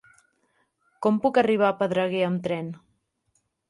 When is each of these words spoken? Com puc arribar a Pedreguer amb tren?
Com 1.07 1.21
puc 1.27 1.39
arribar 1.43 1.69
a 1.71 1.79
Pedreguer 1.85 2.27
amb 2.33 2.45
tren? 2.51 2.77